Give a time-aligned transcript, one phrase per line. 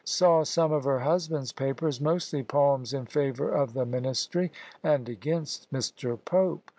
[0.03, 5.71] Saw some of her husband's papers, mostly poems in favour of the ministry, and against
[5.71, 6.17] Mr.
[6.25, 6.67] Pope.